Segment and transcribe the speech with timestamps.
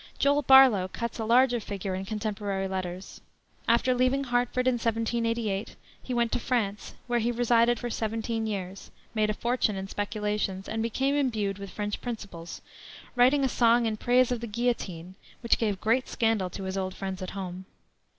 [0.17, 3.21] Joel Barlow cuts a larger figure in contemporary letters.
[3.67, 8.89] After leaving Hartford, in 1788, he went to France, where he resided for seventeen years,
[9.13, 12.63] made a fortune in speculations, and became imbued with French principles,
[13.15, 16.95] writing a song in praise of the Guillotine, which gave great scandal to his old
[16.95, 17.65] friends at home.